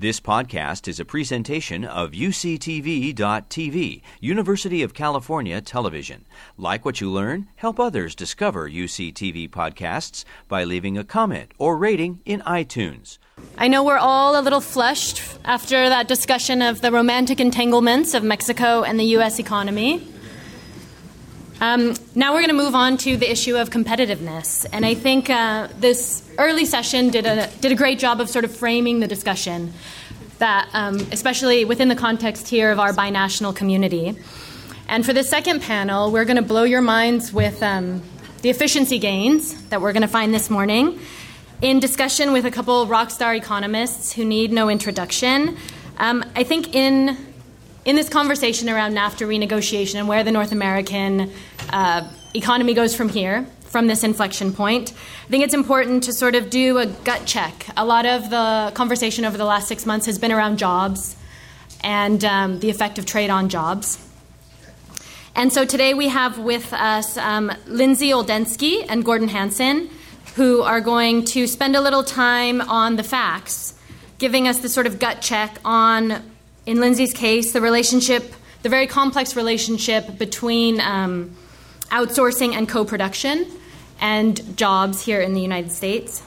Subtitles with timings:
[0.00, 6.24] This podcast is a presentation of UCTV.tv, University of California Television.
[6.56, 7.48] Like what you learn?
[7.56, 13.18] Help others discover UCTV podcasts by leaving a comment or rating in iTunes.
[13.56, 18.22] I know we're all a little flushed after that discussion of the romantic entanglements of
[18.22, 19.40] Mexico and the U.S.
[19.40, 20.06] economy.
[21.60, 25.28] Um, now we're going to move on to the issue of competitiveness, and I think
[25.28, 29.08] uh, this early session did a did a great job of sort of framing the
[29.08, 29.72] discussion,
[30.38, 34.16] that um, especially within the context here of our binational community.
[34.88, 38.02] And for the second panel, we're going to blow your minds with um,
[38.42, 41.00] the efficiency gains that we're going to find this morning,
[41.60, 45.56] in discussion with a couple rock star economists who need no introduction.
[45.98, 47.16] Um, I think in
[47.88, 51.32] in this conversation around NAFTA renegotiation and where the North American
[51.70, 56.34] uh, economy goes from here, from this inflection point, I think it's important to sort
[56.34, 57.66] of do a gut check.
[57.78, 61.16] A lot of the conversation over the last six months has been around jobs
[61.82, 63.98] and um, the effect of trade on jobs.
[65.34, 69.88] And so today we have with us um, Lindsay Oldenski and Gordon Hanson,
[70.34, 73.72] who are going to spend a little time on the facts,
[74.18, 76.22] giving us the sort of gut check on
[76.68, 81.34] in Lindsay's case, the relationship, the very complex relationship between um,
[81.90, 83.46] outsourcing and co production
[84.02, 86.22] and jobs here in the United States,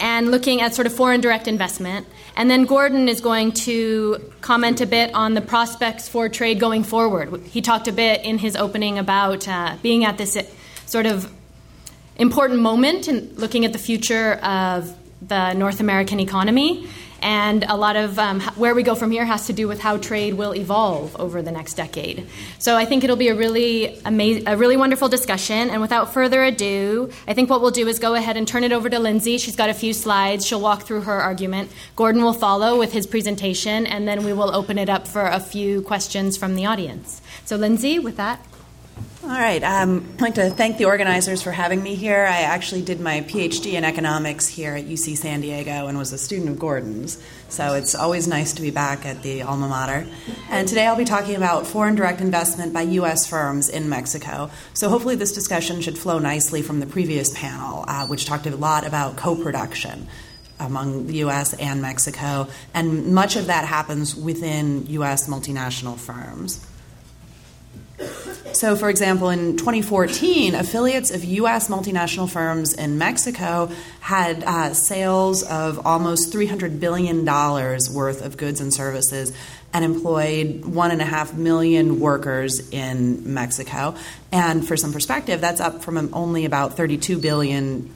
[0.00, 2.06] and looking at sort of foreign direct investment.
[2.34, 6.82] And then Gordon is going to comment a bit on the prospects for trade going
[6.82, 7.42] forward.
[7.42, 10.38] He talked a bit in his opening about uh, being at this
[10.86, 11.30] sort of
[12.16, 16.88] important moment and looking at the future of the North American economy
[17.20, 19.96] and a lot of um, where we go from here has to do with how
[19.96, 22.26] trade will evolve over the next decade.
[22.58, 25.70] So I think it'll be a really a really wonderful discussion.
[25.70, 28.72] And without further ado, I think what we'll do is go ahead and turn it
[28.72, 29.38] over to Lindsay.
[29.38, 30.46] She's got a few slides.
[30.46, 31.70] She'll walk through her argument.
[31.96, 35.40] Gordon will follow with his presentation, and then we will open it up for a
[35.40, 37.20] few questions from the audience.
[37.44, 38.44] So, Lindsay, with that.
[39.28, 39.62] All right.
[39.62, 42.24] Um, I'd like to thank the organizers for having me here.
[42.24, 46.18] I actually did my PhD in economics here at UC San Diego and was a
[46.18, 47.22] student of Gordon's.
[47.50, 50.06] So it's always nice to be back at the alma mater.
[50.48, 53.26] And today I'll be talking about foreign direct investment by U.S.
[53.26, 54.50] firms in Mexico.
[54.72, 58.56] So hopefully this discussion should flow nicely from the previous panel, uh, which talked a
[58.56, 60.08] lot about co production
[60.58, 62.48] among the US and Mexico.
[62.72, 66.66] And much of that happens within US multinational firms.
[68.52, 71.68] So, for example, in 2014, affiliates of U.S.
[71.68, 73.70] multinational firms in Mexico
[74.00, 79.32] had uh, sales of almost $300 billion worth of goods and services
[79.72, 83.94] and employed one and a half million workers in Mexico.
[84.32, 87.92] And for some perspective, that's up from only about 32 billion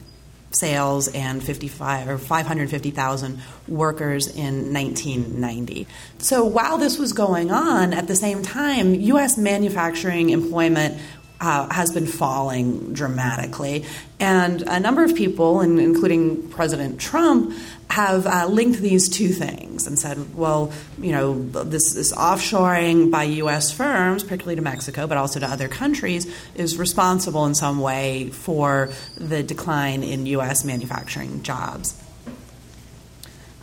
[0.55, 5.87] sales and 55 or 550,000 workers in 1990.
[6.19, 9.37] So while this was going on, at the same time, U.S.
[9.37, 10.99] manufacturing employment
[11.43, 13.85] uh, has been falling dramatically.
[14.19, 17.53] And a number of people, including President Trump,
[17.93, 23.21] have uh, linked these two things and said, well, you know, this, this offshoring by
[23.23, 23.71] U.S.
[23.71, 28.89] firms, particularly to Mexico, but also to other countries, is responsible in some way for
[29.15, 30.65] the decline in U.S.
[30.65, 32.02] manufacturing jobs.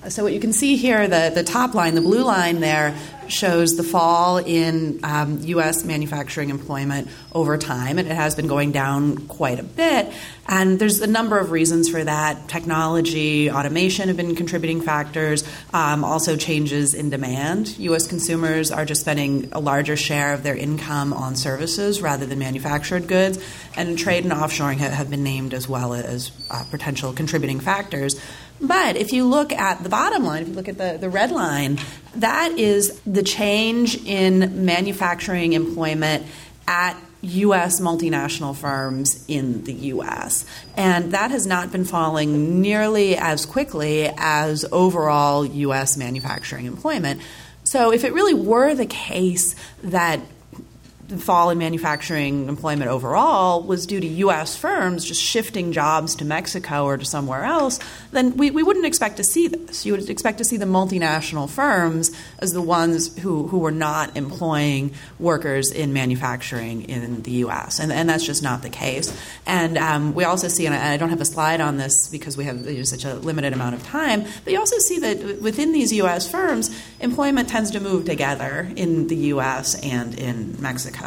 [0.09, 2.97] So what you can see here, the, the top line, the blue line there,
[3.29, 5.85] shows the fall in um, U.S.
[5.85, 10.11] manufacturing employment over time, and it has been going down quite a bit.
[10.49, 12.49] And there's a number of reasons for that.
[12.49, 15.45] Technology, automation have been contributing factors.
[15.73, 17.79] Um, also, changes in demand.
[17.79, 18.07] U.S.
[18.07, 23.07] consumers are just spending a larger share of their income on services rather than manufactured
[23.07, 23.39] goods,
[23.77, 28.21] and trade and offshoring have, have been named as well as uh, potential contributing factors.
[28.61, 31.31] But if you look at the bottom line, if you look at the, the red
[31.31, 31.79] line,
[32.17, 36.27] that is the change in manufacturing employment
[36.69, 37.81] at U.S.
[37.81, 40.47] multinational firms in the U.S.
[40.77, 45.97] And that has not been falling nearly as quickly as overall U.S.
[45.97, 47.21] manufacturing employment.
[47.65, 50.21] So, if it really were the case that
[51.19, 54.57] fall in manufacturing employment overall was due to U.S.
[54.57, 57.79] firms just shifting jobs to Mexico or to somewhere else,
[58.13, 59.85] then we, we wouldn't expect to see this.
[59.85, 64.17] You would expect to see the multinational firms as the ones who, who were not
[64.17, 69.17] employing workers in manufacturing in the U.S., and, and that's just not the case.
[69.47, 72.45] And um, we also see, and I, don't have a slide on this because we
[72.45, 75.73] have you know, such a limited amount of time, but you also see that within
[75.73, 76.31] these U.S.
[76.31, 76.71] firms,
[77.01, 79.81] employment tends to move together in the U.S.
[79.83, 81.00] and in Mexico.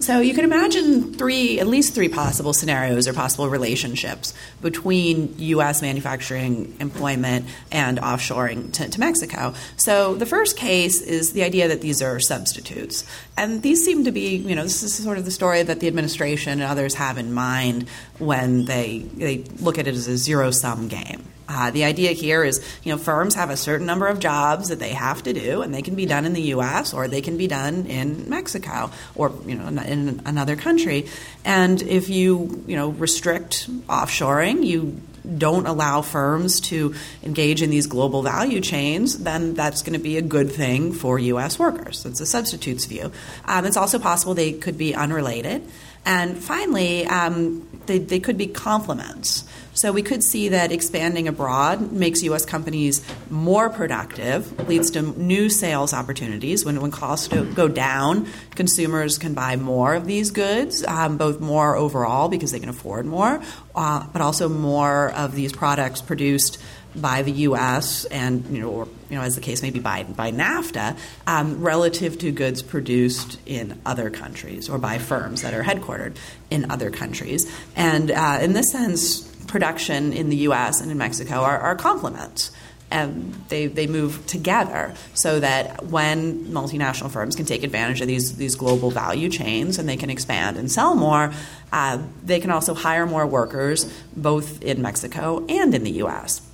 [0.00, 4.32] So you can imagine three, at least three possible scenarios or possible relationships
[4.62, 5.82] between U.S.
[5.82, 9.52] manufacturing employment and offshoring to, to, Mexico.
[9.76, 13.04] So the first case is the idea that these are substitutes,
[13.36, 15.86] and these seem to be, you know, this is sort of the story that the
[15.86, 17.86] administration and others have in mind
[18.18, 21.26] when they they look at it as a zero sum game.
[21.50, 24.78] Uh, the idea here is, you know, firms have a certain number of jobs that
[24.78, 26.94] they have to do, and they can be done in the U.S.
[26.94, 31.08] or they can be done in Mexico or you know in another country.
[31.44, 35.00] And if you you know restrict offshoring, you
[35.36, 40.16] don't allow firms to engage in these global value chains, then that's going to be
[40.16, 41.58] a good thing for U.S.
[41.58, 42.06] workers.
[42.06, 43.12] It's a substitutes view.
[43.44, 45.62] Um, it's also possible they could be unrelated.
[46.06, 49.44] And finally, um, they, they could be complements.
[49.72, 52.44] So we could see that expanding abroad makes U.S.
[52.44, 56.64] companies more productive, leads to new sales opportunities.
[56.64, 58.26] When, when costs go down,
[58.56, 63.06] consumers can buy more of these goods, um, both more overall because they can afford
[63.06, 63.40] more,
[63.74, 66.60] uh, but also more of these products produced
[66.96, 68.04] by the U.S.
[68.06, 71.62] and you know, or, you know, as the case may be by by NAFTA, um,
[71.62, 76.16] relative to goods produced in other countries or by firms that are headquartered
[76.50, 77.50] in other countries.
[77.76, 80.80] And uh, in this sense, production in the U.S.
[80.80, 82.52] and in Mexico are, are complements.
[82.92, 88.36] And they, they move together so that when multinational firms can take advantage of these,
[88.36, 91.32] these global value chains and they can expand and sell more,
[91.72, 93.84] uh, they can also hire more workers
[94.16, 96.49] both in Mexico and in the U.S.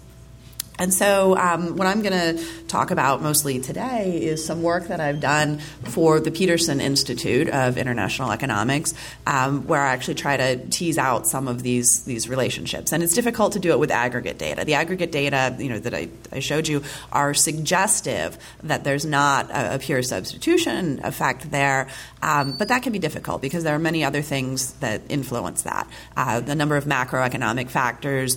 [0.78, 5.00] And so, um, what I'm going to talk about mostly today is some work that
[5.00, 8.94] I've done for the Peterson Institute of International Economics,
[9.26, 12.92] um, where I actually try to tease out some of these these relationships.
[12.92, 14.64] And it's difficult to do it with aggregate data.
[14.64, 16.82] The aggregate data, you know, that I, I showed you,
[17.12, 21.88] are suggestive that there's not a, a pure substitution effect there,
[22.22, 25.88] um, but that can be difficult because there are many other things that influence that.
[26.16, 28.36] Uh, the number of macroeconomic factors,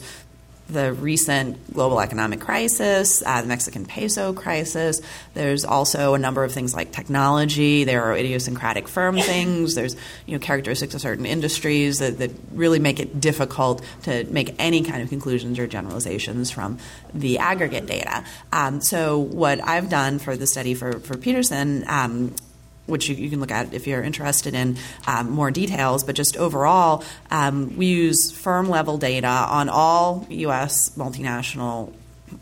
[0.69, 5.01] the recent global economic crisis, uh, the Mexican peso crisis.
[5.33, 7.83] There's also a number of things like technology.
[7.83, 9.75] There are idiosyncratic firm things.
[9.75, 9.95] There's
[10.25, 14.83] you know characteristics of certain industries that, that really make it difficult to make any
[14.83, 16.77] kind of conclusions or generalizations from
[17.13, 18.23] the aggregate data.
[18.51, 22.35] Um, so what I've done for the study for for Peterson um,
[22.89, 24.77] which you, you, can look at if you're interested in
[25.07, 26.03] um, more details.
[26.03, 30.89] But just overall, um, we use firm level data on all U.S.
[30.97, 31.93] multinational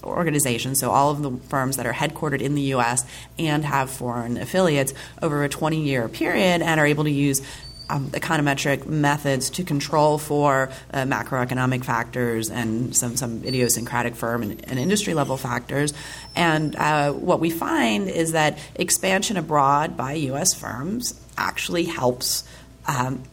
[0.03, 3.05] organizations, so all of the firms that are headquartered in the U.S.
[3.39, 7.41] and have foreign affiliates over a 20 year period and are able to use
[7.89, 14.69] um, econometric methods to control for uh, macroeconomic factors and some, some idiosyncratic firm and,
[14.69, 15.93] and industry level factors.
[16.35, 20.53] And uh, what we find is that expansion abroad by U.S.
[20.53, 22.43] firms actually helps
[22.87, 23.23] um,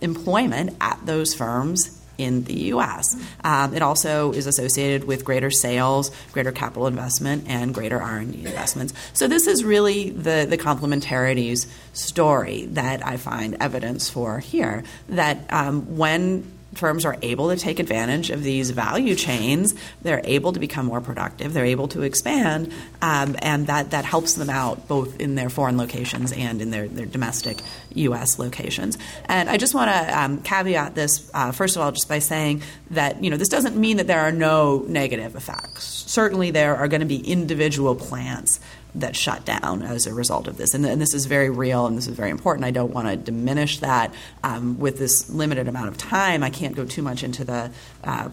[0.00, 3.16] employment at those firms in the U.S.
[3.44, 8.94] Um, it also is associated with greater sales, greater capital investment, and greater R&D investments.
[9.12, 14.84] So this is really the the complementarities story that I find evidence for here.
[15.08, 19.74] That um, when firms are able to take advantage of these value chains.
[20.02, 21.52] They're able to become more productive.
[21.52, 25.76] They're able to expand, um, and that, that helps them out both in their foreign
[25.76, 27.58] locations and in their, their domestic
[27.94, 28.38] U.S.
[28.38, 28.98] locations.
[29.26, 32.62] And I just want to um, caveat this, uh, first of all, just by saying
[32.90, 35.84] that you know this doesn't mean that there are no negative effects.
[35.84, 38.60] Certainly, there are going to be individual plants
[38.96, 40.74] that shut down as a result of this.
[40.74, 42.64] And, and, this is very real and this is very important.
[42.64, 44.12] I don't want to diminish that.
[44.42, 47.70] Um, with this limited amount of time, I can't go too much into the
[48.04, 48.30] uh,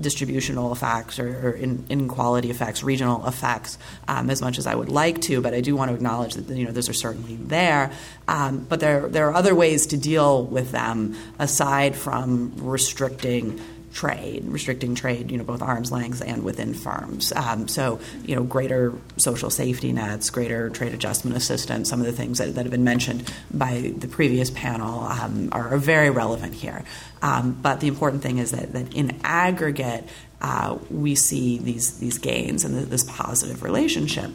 [0.00, 4.90] distributional effects or, or in, inequality effects, regional effects, um, as much as I would
[4.90, 5.40] like to.
[5.40, 7.90] But I do want to acknowledge that you know those are certainly there.
[8.26, 13.60] Um, but there there are other ways to deal with them aside from restricting
[13.92, 17.32] trade, restricting trade, you know, both arm's length and within firms.
[17.32, 22.12] Um, so, you know, greater social safety nets, greater trade adjustment assistance, some of the
[22.12, 26.82] things that, that have been mentioned by the previous panel um, are, very relevant here.
[27.22, 30.04] Um, but the important thing is that, that in aggregate,
[30.40, 34.30] uh, we see these these gains and this positive relationship.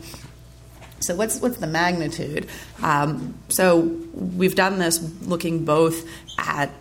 [0.99, 2.47] So what's what's the magnitude?
[2.81, 3.79] Um, so
[4.13, 6.07] we've done this looking both
[6.37, 6.71] at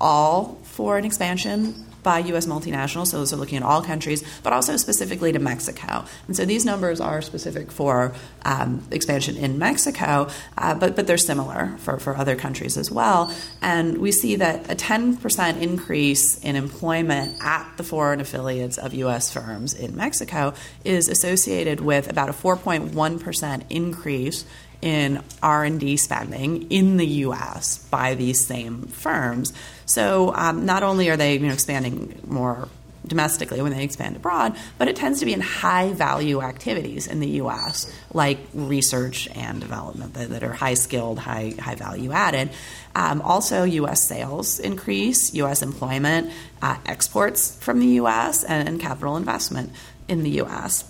[0.00, 2.46] all foreign expansion by U.S.
[2.46, 6.06] multinationals, so those are looking at all countries, but also specifically to Mexico.
[6.26, 8.14] And so these numbers are specific for
[8.46, 13.30] um, expansion in Mexico, uh, but, but they're similar for, for other countries as well.
[13.60, 19.30] And we see that a 10% increase in employment at the foreign affiliates of U.S.
[19.30, 20.54] firms in Mexico
[20.86, 24.46] is associated with about a 4.1% increase
[24.80, 27.78] in R&D spending in the U.S.
[27.90, 29.52] by these same firms.
[29.86, 32.68] So um, not only are they you know, expanding more
[33.08, 37.20] domestically when they expand abroad, but it tends to be in high value activities in
[37.20, 42.50] the US, like research and development that, that are high skilled, high, high value added.
[42.94, 46.32] Um, also, US sales increase, US employment,
[46.62, 49.72] uh, exports from the US, and, and capital investment
[50.06, 50.84] in the US.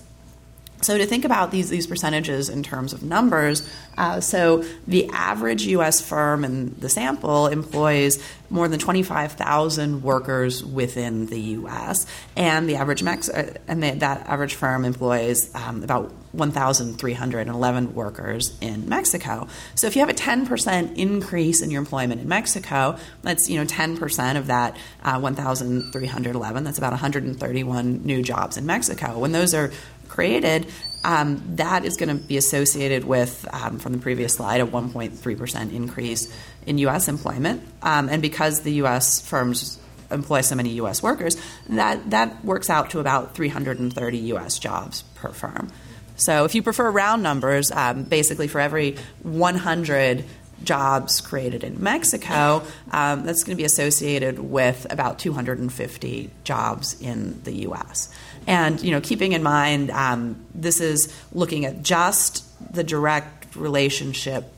[0.80, 5.66] So to think about these these percentages in terms of numbers, uh, so the average
[5.66, 6.00] U.S.
[6.00, 12.06] firm in the sample employs more than 25,000 workers within the U.S.,
[12.37, 18.56] and the average Mex- uh, and the, that average firm employs um, about 1,311 workers
[18.61, 19.49] in Mexico.
[19.75, 23.66] So if you have a 10% increase in your employment in Mexico, that's you know
[23.66, 26.64] 10% of that uh, 1,311.
[26.64, 29.18] That's about 131 new jobs in Mexico.
[29.18, 29.70] When those are
[30.09, 30.67] created,
[31.05, 35.73] um, that is going to be associated with, um, from the previous slide, a 1.3%
[35.73, 36.35] increase
[36.67, 37.09] in U.S.
[37.09, 37.62] employment.
[37.83, 39.21] Um, and because the U.S.
[39.21, 39.79] firms
[40.11, 41.03] employ so many U.S.
[41.03, 41.37] workers,
[41.69, 44.59] that, that works out to about 330 U.S.
[44.59, 45.71] jobs per firm.
[46.17, 50.25] So if you prefer round numbers, um, basically for every 100
[50.65, 57.41] jobs created in Mexico, um, that's going to be associated with about 250 jobs in
[57.45, 58.12] the U.S.
[58.49, 64.50] And you know, keeping in mind, um, this is looking at just the direct relationship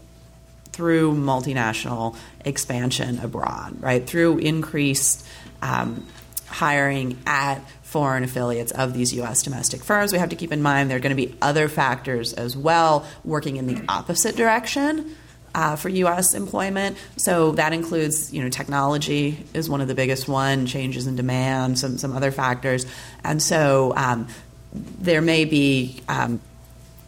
[0.70, 4.06] through multinational expansion abroad, right?
[4.06, 5.26] Through increased
[5.60, 6.06] um,
[6.46, 9.42] hiring at foreign affiliates of these U.S.
[9.42, 10.12] domestic firms.
[10.12, 13.04] We have to keep in mind there are going to be other factors as well
[13.24, 15.16] working in the opposite direction
[15.54, 16.34] uh, for U.S.
[16.34, 16.96] employment.
[17.16, 21.78] So that includes, you know, technology is one of the biggest one, changes in demand,
[21.78, 22.86] some some other factors,
[23.24, 24.28] and so um,
[24.72, 26.02] there may be.
[26.08, 26.40] Um,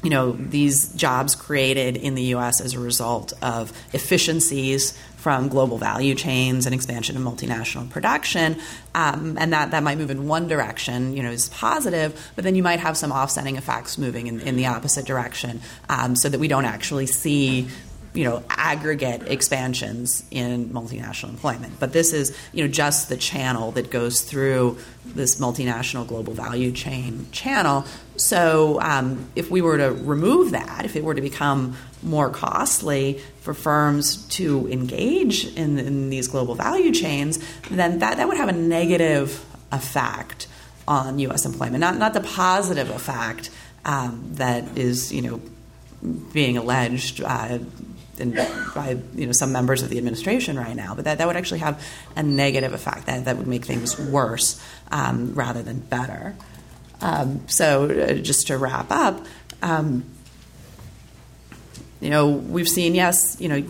[0.02, 2.60] you know these jobs created in the U.S.
[2.60, 8.56] as a result of efficiencies from global value chains and expansion of multinational production,
[8.96, 12.56] um, and that that might move in one direction, you know, is positive, but then
[12.56, 16.40] you might have some offsetting effects moving in, in the opposite direction, um, so that
[16.40, 17.68] we don't actually see
[18.14, 23.70] you know aggregate expansions in multinational employment but this is you know just the channel
[23.72, 24.76] that goes through
[25.06, 27.84] this multinational global value chain channel
[28.16, 33.20] so um, if we were to remove that if it were to become more costly
[33.40, 37.38] for firms to engage in, in these global value chains
[37.70, 40.48] then that, that would have a negative effect
[40.86, 41.46] on U.S.
[41.46, 43.50] employment not, not the positive effect
[43.84, 45.40] um, that is you know
[46.32, 47.58] being alleged uh,
[48.18, 51.60] by you know some members of the administration right now, but that, that would actually
[51.60, 51.82] have
[52.14, 53.06] a negative effect.
[53.06, 56.36] That, that would make things worse um, rather than better.
[57.00, 59.24] Um, so uh, just to wrap up,
[59.62, 60.04] um,
[62.00, 63.64] you know we've seen yes, you know.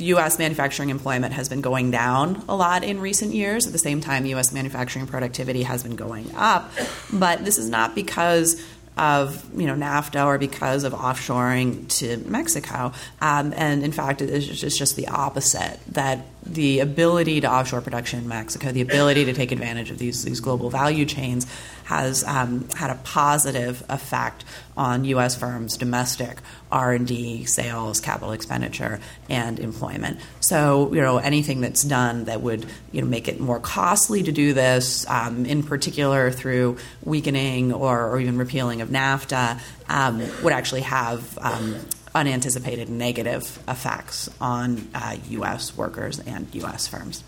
[0.00, 0.38] U.S.
[0.38, 3.66] manufacturing employment has been going down a lot in recent years.
[3.66, 4.52] At the same time, U.S.
[4.52, 6.70] manufacturing productivity has been going up.
[7.12, 8.64] But this is not because
[8.98, 12.92] of you know NAFTA or because of offshoring to Mexico.
[13.20, 15.78] Um, and in fact, it's just the opposite.
[15.88, 20.24] That the ability to offshore production in Mexico, the ability to take advantage of these
[20.24, 21.46] these global value chains,
[21.88, 24.44] has um, had a positive effect
[24.76, 25.34] on U.S.
[25.34, 26.36] firms' domestic
[26.70, 30.20] R&D, sales, capital expenditure, and employment.
[30.40, 34.30] So, you know, anything that's done that would, you know, make it more costly to
[34.30, 40.52] do this, um, in particular through weakening or, or, even repealing of NAFTA, um, would
[40.52, 41.74] actually have um,
[42.14, 45.74] unanticipated negative effects on uh, U.S.
[45.74, 46.86] workers and U.S.
[46.86, 47.24] firms.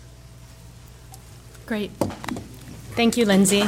[1.65, 1.89] Great.
[2.93, 3.63] Thank you, Lindsay.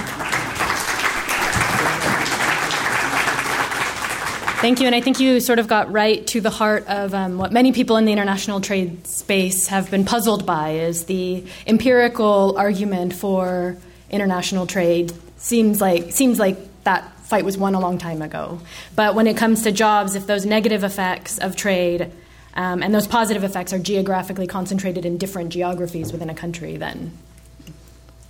[4.64, 4.86] Thank you.
[4.86, 7.74] And I think you sort of got right to the heart of um, what many
[7.74, 13.76] people in the international trade space have been puzzled by is the empirical argument for
[14.10, 18.62] international trade seems like seems like that fight was won a long time ago.
[18.96, 22.10] But when it comes to jobs, if those negative effects of trade
[22.54, 27.12] um, and those positive effects are geographically concentrated in different geographies within a country, then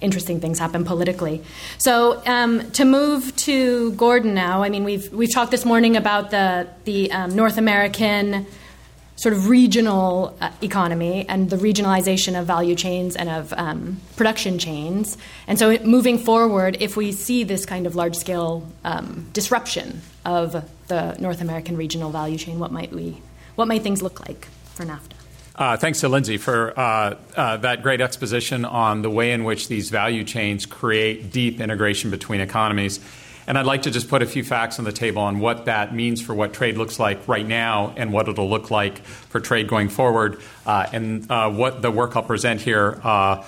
[0.03, 1.41] interesting things happen politically.
[1.77, 6.31] So um, to move to Gordon now, I mean, we've we've talked this morning about
[6.31, 8.45] the the um, North American
[9.15, 14.57] sort of regional uh, economy and the regionalization of value chains and of um, production
[14.57, 15.17] chains.
[15.47, 20.69] And so, moving forward, if we see this kind of large scale um, disruption of
[20.87, 23.21] the North American regional value chain, what might we,
[23.55, 25.22] what might things look like for NAFTA?
[25.55, 29.67] Uh, thanks to Lindsay for uh, uh, that great exposition on the way in which
[29.67, 32.99] these value chains create deep integration between economies.
[33.45, 35.93] and I'd like to just put a few facts on the table on what that
[35.93, 39.67] means for what trade looks like right now and what it'll look like for trade
[39.67, 40.41] going forward.
[40.65, 43.43] Uh, and uh, what the work I'll present here uh,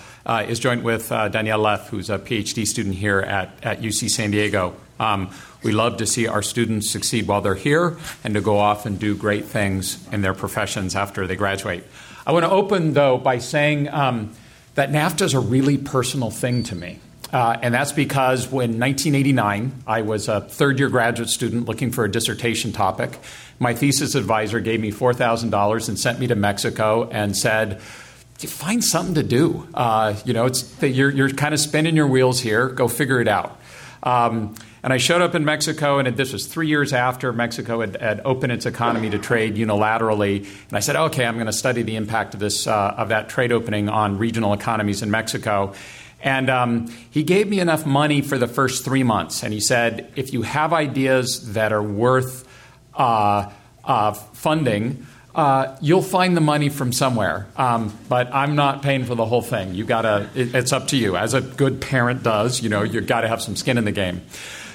[0.47, 4.75] is joint with Danielle Leff, who's a PhD student here at, at UC San Diego.
[4.99, 5.29] Um,
[5.63, 8.99] we love to see our students succeed while they're here and to go off and
[8.99, 11.83] do great things in their professions after they graduate.
[12.25, 14.33] I want to open, though, by saying um,
[14.75, 16.99] that NAFTA is a really personal thing to me.
[17.31, 22.05] Uh, and that's because when 1989, I was a third year graduate student looking for
[22.05, 23.19] a dissertation topic.
[23.59, 29.15] My thesis advisor gave me $4,000 and sent me to Mexico and said, Find something
[29.15, 29.67] to do.
[29.73, 33.27] Uh, you know, it's, you're, you're kind of spinning your wheels here, go figure it
[33.27, 33.59] out.
[34.03, 37.99] Um, and I showed up in Mexico, and this was three years after Mexico had,
[37.99, 40.45] had opened its economy to trade unilaterally.
[40.67, 43.27] And I said, okay, I'm going to study the impact of, this, uh, of that
[43.27, 45.73] trade opening on regional economies in Mexico.
[46.21, 49.41] And um, he gave me enough money for the first three months.
[49.41, 52.47] And he said, if you have ideas that are worth
[52.93, 53.49] uh,
[53.83, 57.47] uh, funding, uh, you'll find the money from somewhere.
[57.57, 59.73] Um, but I'm not paying for the whole thing.
[59.73, 60.29] You gotta.
[60.35, 61.17] It, it's up to you.
[61.17, 63.91] As a good parent does, you know, you got to have some skin in the
[63.91, 64.21] game.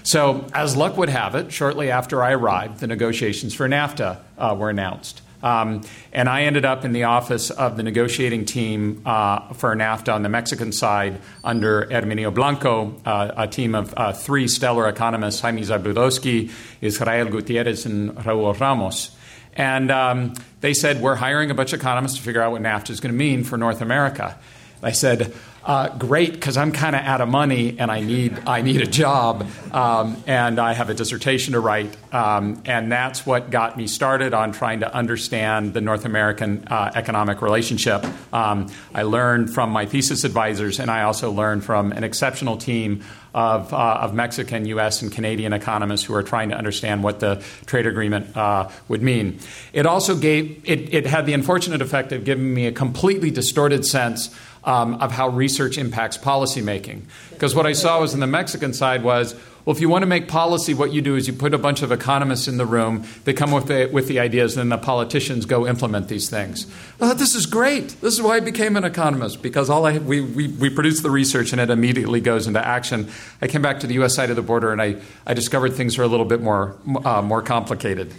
[0.02, 4.56] So, as luck would have it, shortly after I arrived, the negotiations for NAFTA uh,
[4.58, 5.22] were announced.
[5.42, 10.14] Um, and I ended up in the office of the negotiating team uh, for NAFTA
[10.14, 15.40] on the Mexican side under Herminio Blanco, uh, a team of uh, three stellar economists
[15.40, 19.16] Jaime Zabludovsky, Israel Gutierrez, and Raul Ramos.
[19.54, 22.90] And um, they said, We're hiring a bunch of economists to figure out what NAFTA
[22.90, 24.38] is going to mean for North America.
[24.82, 28.62] I said, uh, great because I'm kind of out of money and I need I
[28.62, 33.50] need a job um, and I have a dissertation to write um, and that's what
[33.50, 38.04] got me started on trying to understand the North American uh, economic relationship.
[38.32, 43.04] Um, I learned from my thesis advisors and I also learned from an exceptional team
[43.32, 47.42] of, uh, of Mexican, U.S., and Canadian economists who are trying to understand what the
[47.66, 49.38] trade agreement uh, would mean.
[49.72, 53.86] It also gave it, it had the unfortunate effect of giving me a completely distorted
[53.86, 57.02] sense um, of how research impacts policymaking.
[57.30, 60.06] Because what I saw was in the Mexican side was, well, if you want to
[60.06, 63.04] make policy, what you do is you put a bunch of economists in the room,
[63.24, 66.66] they come with the, with the ideas, and then the politicians go implement these things.
[67.00, 67.88] I thought, this is great.
[68.00, 71.10] This is why I became an economist, because all I, we, we, we produce the
[71.10, 73.10] research and it immediately goes into action.
[73.42, 74.14] I came back to the U.S.
[74.14, 77.20] side of the border and I, I discovered things are a little bit more, uh,
[77.20, 78.14] more complicated.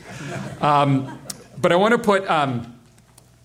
[0.62, 1.20] Um,
[1.58, 2.80] but I want to put um,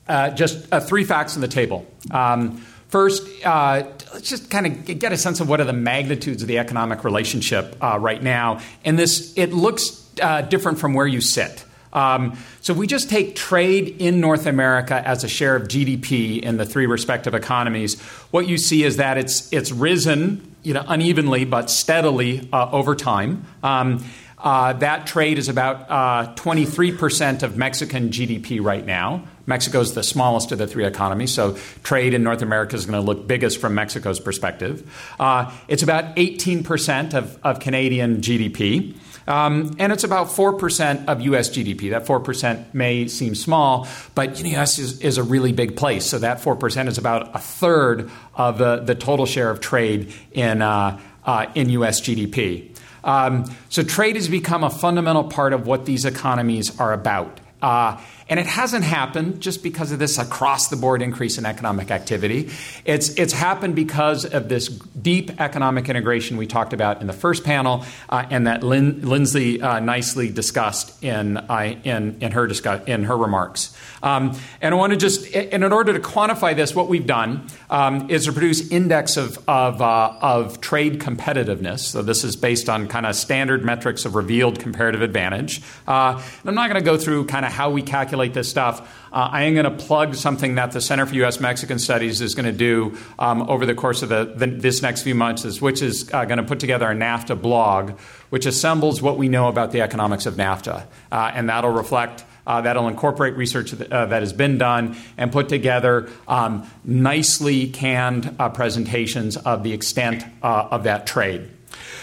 [0.06, 1.86] uh, just uh, three facts on the table.
[2.10, 6.42] Um, First, uh, let's just kind of get a sense of what are the magnitudes
[6.42, 8.60] of the economic relationship uh, right now.
[8.84, 11.64] And this, it looks uh, different from where you sit.
[11.92, 16.40] Um, so if we just take trade in North America as a share of GDP
[16.40, 17.98] in the three respective economies,
[18.30, 22.94] what you see is that it's it's risen, you know, unevenly but steadily uh, over
[22.94, 23.46] time.
[23.62, 24.04] Um,
[24.38, 29.26] uh, that trade is about uh, 23% of Mexican GDP right now.
[29.46, 33.00] Mexico is the smallest of the three economies, so trade in North America is going
[33.00, 34.90] to look biggest from Mexico's perspective.
[35.18, 38.96] Uh, it's about 18% of, of Canadian GDP.
[39.28, 41.90] Um, and it's about 4% of US GDP.
[41.90, 46.06] That 4% may seem small, but the US is, is, a really big place.
[46.06, 50.62] So that 4% is about a third of the, the total share of trade in,
[50.62, 52.70] uh, uh, in US GDP.
[53.02, 57.40] Um, so trade has become a fundamental part of what these economies are about.
[57.62, 61.90] Uh, and it hasn't happened just because of this across the board increase in economic
[61.90, 62.50] activity.
[62.84, 67.44] It's, it's happened because of this deep economic integration we talked about in the first
[67.44, 72.82] panel uh, and that Lin- Lindsay uh, nicely discussed in, uh, in, in, her discuss-
[72.86, 73.76] in her remarks.
[74.02, 77.46] Um, and I want to just, and in order to quantify this, what we've done
[77.70, 81.80] um, is to produce index of, of, uh, of trade competitiveness.
[81.80, 85.62] So this is based on kind of standard metrics of revealed comparative advantage.
[85.86, 88.80] Uh, I'm not going to go through kind of how we calculate calculate this stuff.
[89.12, 91.38] Uh, I am going to plug something that the Center for U.S.
[91.38, 95.02] Mexican Studies is going to do um, over the course of the, the, this next
[95.02, 97.98] few months, which is uh, going to put together a NAFTA blog,
[98.30, 102.24] which assembles what we know about the economics of NAFTA, uh, and that'll reflect.
[102.46, 107.68] Uh, that'll incorporate research that, uh, that, has been done and put together um, nicely
[107.68, 111.50] canned uh, presentations of the extent of that trade.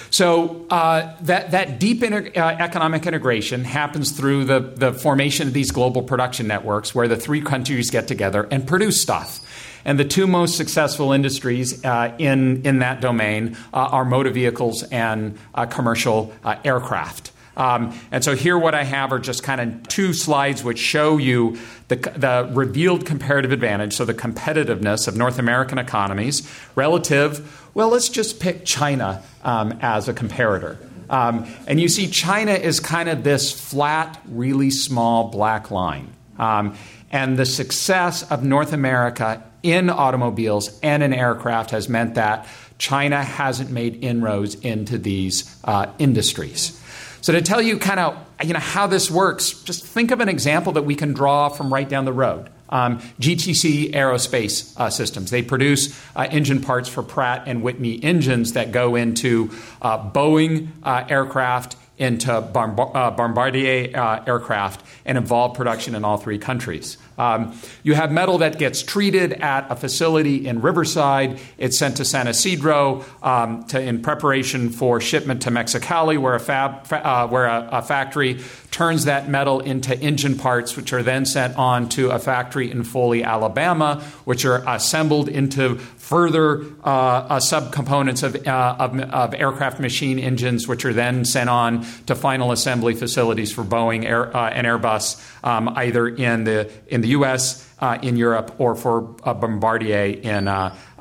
[0.10, 5.54] So uh, that, that deep inter- uh, economic integration happens through the, the formation of
[5.54, 9.40] these global production networks where the three countries get together and produce stuff.
[9.86, 14.84] And the two most successful industries uh, in, in that domain uh, are motor vehicles
[14.84, 17.32] and uh, commercial uh, aircraft.
[17.56, 21.18] Um, and so here, what I have are just kind of two slides which show
[21.18, 27.63] you the, the, revealed comparative advantage, so the competitiveness of North American economies relative.
[27.74, 30.78] Well, let's just pick China um, as a comparator.
[31.10, 36.14] Um, and you see China is kind of this flat, really small black line.
[36.38, 36.76] Um,
[37.12, 43.24] and the success of North America in automobiles and in aircraft has meant that China
[43.24, 46.80] hasn't made inroads into these uh, industries.
[47.22, 50.28] So to tell you kind of you know how this works, just think of an
[50.28, 52.50] example that we can draw from right down the road.
[52.74, 55.30] Um, UTC Aerospace uh, Systems.
[55.30, 60.70] They produce uh, engine parts for Pratt and Whitney engines that go into uh, Boeing
[60.82, 66.98] uh, aircraft into uh, Bombardier uh, aircraft and involve production in all three countries.
[67.18, 71.40] Um, you have metal that gets treated at a facility in Riverside.
[71.58, 76.40] It's sent to San Isidro um, to, in preparation for shipment to Mexicali, where, a,
[76.40, 78.40] fab, uh, where a, a, factory
[78.72, 82.84] turns that metal into engine parts, which are then sent on to a factory in
[82.84, 89.80] Foley, Alabama, which are assembled into further uh, uh, subcomponents of, uh, of, of, aircraft
[89.80, 94.50] machine engines, which are then sent on to final assembly facilities for Boeing Air, uh,
[94.50, 99.34] and Airbus, um, either in the in the U.S uh, in Europe or for uh,
[99.34, 100.48] Bombardier in,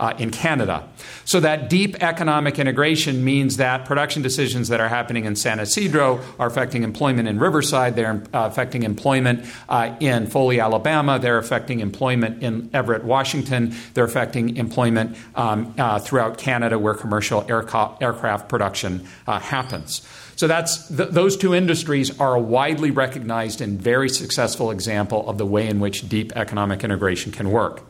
[0.02, 0.88] uh, uh, in Canada.
[1.24, 6.20] So, that deep economic integration means that production decisions that are happening in San Isidro
[6.38, 11.80] are affecting employment in Riverside, they're uh, affecting employment uh, in Foley, Alabama, they're affecting
[11.80, 20.06] employment in Everett, Washington, they're affecting employment um, throughout Canada where commercial aircraft production happens.
[20.36, 25.38] So that's th- those two industries are a widely recognized and very successful example of
[25.38, 27.82] the way in which deep economic integration can work.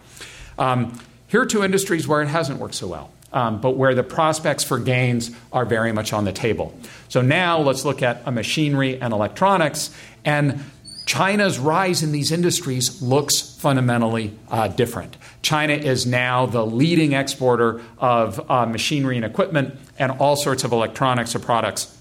[0.58, 0.98] Um,
[1.32, 3.10] here are two industries where it hasn't worked so well.
[3.32, 6.78] Um, but where the prospects for gains are very much on the table.
[7.08, 9.90] So now let's look at machinery and electronics.
[10.26, 10.62] And
[11.06, 15.16] China's rise in these industries looks fundamentally uh, different.
[15.40, 20.72] China is now the leading exporter of uh, machinery and equipment and all sorts of
[20.72, 21.96] electronics or products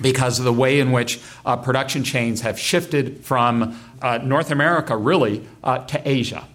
[0.00, 4.96] because of the way in which uh, production chains have shifted from uh, North America,
[4.96, 6.48] really, uh, to Asia.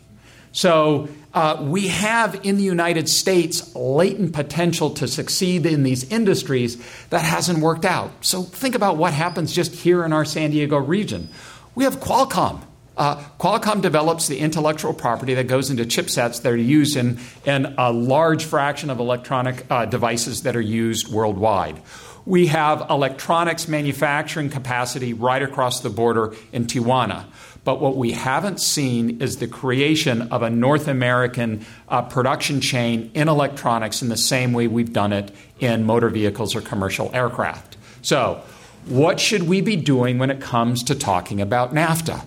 [0.51, 6.77] So uh, we have in the United States latent potential to succeed in these industries
[7.09, 8.11] that hasn't worked out.
[8.25, 11.29] So think about what happens just here in our San Diego region.
[11.75, 12.61] We have Qualcomm.
[12.97, 17.75] Uh, Qualcomm develops the intellectual property that goes into chipsets that are used in, in
[17.77, 21.79] a large fraction of electronic uh, devices that are used worldwide.
[22.25, 27.25] We have electronics manufacturing capacity right across the border in Tijuana.
[27.67, 33.11] But what we haven't seen is the creation of a North American uh, production chain
[33.13, 37.75] in electronics in the same way we've done it in motor vehicles or commercial aircraft.
[38.01, 38.41] So,
[38.85, 42.25] what should we be doing when it comes to talking about NAFTA?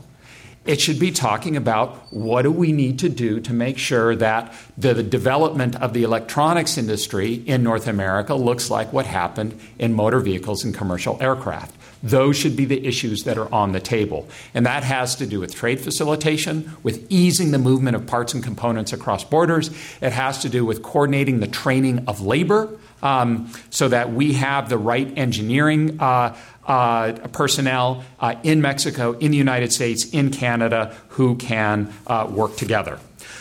[0.66, 4.53] It should be talking about what do we need to do to make sure that
[4.76, 9.94] the, the, development of the electronics industry in North America looks like what happened in
[9.94, 11.74] motor vehicles and commercial aircraft.
[12.02, 14.28] Those should be the issues that are on the table.
[14.54, 18.42] And that has to do with trade facilitation, with easing the movement of parts and
[18.42, 19.68] components across borders.
[20.00, 22.70] It has to do with coordinating the training of labor
[23.02, 26.36] um, so that we have the right engineering uh,
[26.66, 32.56] uh, personnel uh, in Mexico, in the United States, in Canada who can uh, work
[32.56, 32.98] together.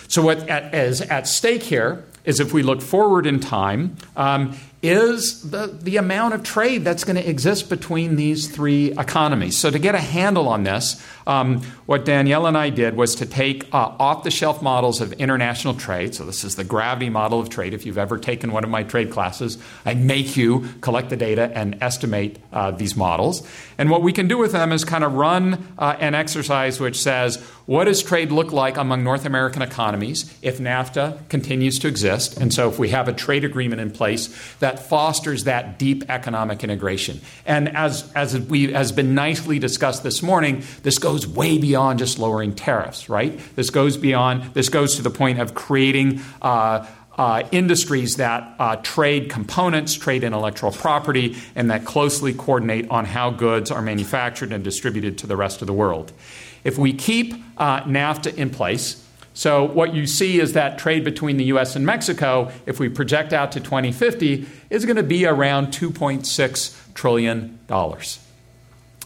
[0.07, 4.57] So, what at, is at stake here is if we look forward in time, um,
[4.81, 9.57] is the, the amount of trade that's going to exist between these three economies.
[9.57, 13.25] So, to get a handle on this, um, what Danielle and I did was to
[13.25, 16.15] take uh, off the shelf models of international trade.
[16.15, 17.73] So, this is the gravity model of trade.
[17.73, 21.51] If you've ever taken one of my trade classes, I make you collect the data
[21.53, 23.45] and estimate uh, these models.
[23.77, 27.01] And what we can do with them is kind of run uh, an exercise which
[27.01, 32.35] says, what does trade look like among North American economies if NAFTA continues to exist?
[32.35, 36.63] And so, if we have a trade agreement in place that fosters that deep economic
[36.63, 37.21] integration.
[37.45, 42.17] And as, as we, has been nicely discussed this morning, this goes way beyond just
[42.17, 43.39] lowering tariffs, right?
[43.55, 46.21] This goes beyond, this goes to the point of creating.
[46.41, 46.87] Uh,
[47.19, 53.29] uh, industries that uh, trade components, trade intellectual property, and that closely coordinate on how
[53.29, 56.13] goods are manufactured and distributed to the rest of the world.
[56.63, 61.37] If we keep uh, NAFTA in place, so what you see is that trade between
[61.37, 65.67] the US and Mexico, if we project out to 2050, is going to be around
[65.67, 67.59] $2.6 trillion.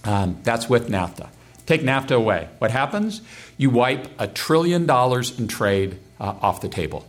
[0.03, 1.29] Um, that's with NAFTA.
[1.65, 2.49] Take NAFTA away.
[2.57, 3.21] What happens?
[3.57, 7.07] You wipe a trillion dollars in trade uh, off the table.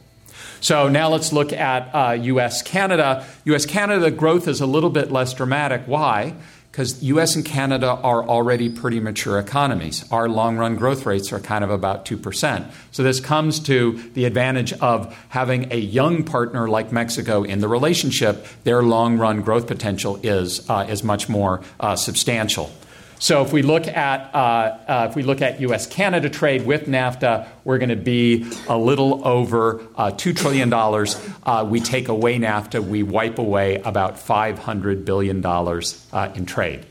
[0.61, 3.27] So now let's look at uh, US Canada.
[3.45, 5.83] US Canada growth is a little bit less dramatic.
[5.87, 6.35] Why?
[6.75, 10.05] Because US and Canada are already pretty mature economies.
[10.11, 12.69] Our long run growth rates are kind of about 2%.
[12.91, 17.69] So this comes to the advantage of having a young partner like Mexico in the
[17.69, 18.45] relationship.
[18.65, 22.73] Their long run growth potential is, uh, is much more uh, substantial.
[23.19, 25.87] So if we look at uh, uh, if we look at U.S.
[25.87, 31.17] Canada trade with NAFTA, we're going to be a little over uh, two trillion dollars.
[31.45, 36.47] Uh, we take away NAFTA, we wipe away about five hundred billion dollars uh, in
[36.47, 36.85] trade.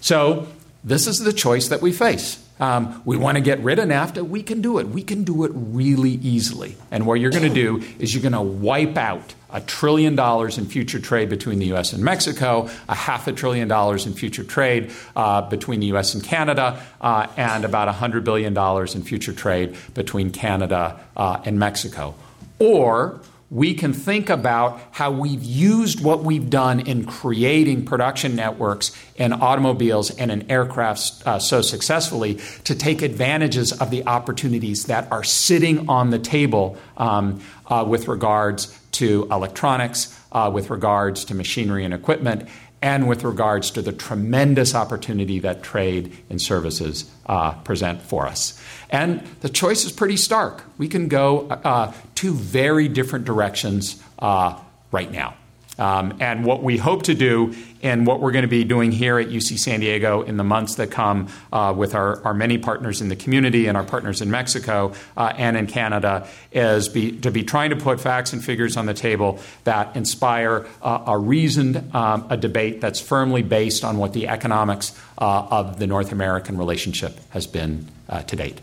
[0.00, 0.48] So
[0.84, 2.44] this is the choice that we face.
[2.60, 4.28] Um, we want to get rid of NAFTA.
[4.28, 4.88] We can do it.
[4.88, 6.76] We can do it really easily.
[6.90, 10.58] And what you're going to do is you're going to wipe out a trillion dollars
[10.58, 11.92] in future trade between the U.S.
[11.92, 16.14] and Mexico, a half a trillion dollars in future trade uh, between the U.S.
[16.14, 18.56] and Canada, uh, and about $100 billion
[18.94, 22.14] in future trade between Canada uh, and Mexico.
[22.58, 28.92] Or we can think about how we've used what we've done in creating production networks
[29.16, 35.10] in automobiles and in aircraft uh, so successfully to take advantages of the opportunities that
[35.10, 41.34] are sitting on the table um, uh, with regards to electronics, uh, with regards to
[41.34, 42.48] machinery and equipment,
[42.80, 48.60] and with regards to the tremendous opportunity that trade and services uh, present for us.
[48.90, 50.64] And the choice is pretty stark.
[50.78, 54.58] We can go uh, two very different directions uh,
[54.92, 55.34] right now.
[55.78, 59.18] Um, and what we hope to do, and what we're going to be doing here
[59.18, 63.00] at UC San Diego in the months that come uh, with our, our, many partners
[63.00, 67.30] in the community and our partners in Mexico uh, and in Canada, is be, to
[67.30, 71.94] be trying to put facts and figures on the table that inspire uh, a reasoned
[71.94, 76.58] um, a debate that's firmly based on what the economics uh, of the North American
[76.58, 78.60] relationship has been uh, to date.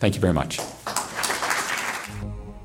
[0.00, 0.58] Thank you very much.